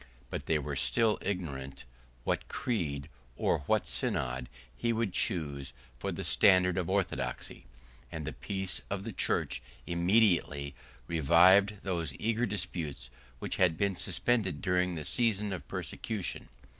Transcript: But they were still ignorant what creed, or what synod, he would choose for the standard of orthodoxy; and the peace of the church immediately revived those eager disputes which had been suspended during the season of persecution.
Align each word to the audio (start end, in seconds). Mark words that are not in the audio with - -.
But 0.31 0.47
they 0.47 0.57
were 0.57 0.75
still 0.75 1.19
ignorant 1.21 1.85
what 2.23 2.47
creed, 2.47 3.07
or 3.35 3.59
what 3.67 3.85
synod, 3.85 4.49
he 4.75 4.91
would 4.91 5.13
choose 5.13 5.73
for 5.99 6.11
the 6.11 6.23
standard 6.23 6.75
of 6.75 6.89
orthodoxy; 6.89 7.67
and 8.11 8.25
the 8.25 8.33
peace 8.33 8.81
of 8.89 9.03
the 9.03 9.13
church 9.13 9.61
immediately 9.85 10.73
revived 11.05 11.83
those 11.83 12.15
eager 12.15 12.47
disputes 12.47 13.11
which 13.37 13.57
had 13.57 13.77
been 13.77 13.93
suspended 13.93 14.59
during 14.59 14.95
the 14.95 15.03
season 15.03 15.53
of 15.53 15.67
persecution. 15.67 16.49